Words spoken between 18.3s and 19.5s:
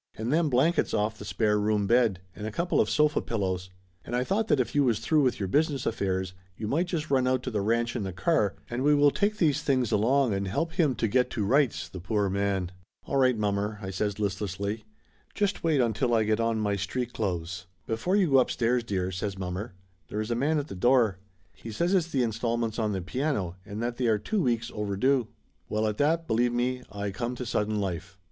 go upstairs, dear," says